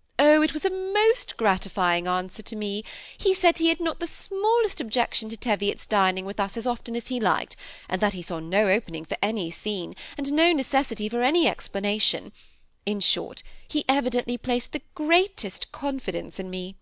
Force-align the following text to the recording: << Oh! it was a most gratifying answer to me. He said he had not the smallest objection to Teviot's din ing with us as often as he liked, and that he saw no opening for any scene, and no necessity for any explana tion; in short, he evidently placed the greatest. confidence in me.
<< 0.00 0.18
Oh! 0.18 0.40
it 0.40 0.54
was 0.54 0.64
a 0.64 0.70
most 0.70 1.36
gratifying 1.36 2.06
answer 2.06 2.40
to 2.40 2.56
me. 2.56 2.82
He 3.18 3.34
said 3.34 3.58
he 3.58 3.68
had 3.68 3.78
not 3.78 4.00
the 4.00 4.06
smallest 4.06 4.80
objection 4.80 5.28
to 5.28 5.36
Teviot's 5.36 5.84
din 5.84 6.16
ing 6.16 6.24
with 6.24 6.40
us 6.40 6.56
as 6.56 6.66
often 6.66 6.96
as 6.96 7.08
he 7.08 7.20
liked, 7.20 7.56
and 7.86 8.00
that 8.00 8.14
he 8.14 8.22
saw 8.22 8.38
no 8.38 8.68
opening 8.70 9.04
for 9.04 9.18
any 9.20 9.50
scene, 9.50 9.94
and 10.16 10.32
no 10.32 10.54
necessity 10.54 11.10
for 11.10 11.20
any 11.22 11.44
explana 11.44 12.00
tion; 12.00 12.32
in 12.86 13.00
short, 13.00 13.42
he 13.68 13.84
evidently 13.86 14.38
placed 14.38 14.72
the 14.72 14.80
greatest. 14.94 15.70
confidence 15.72 16.40
in 16.40 16.48
me. 16.48 16.76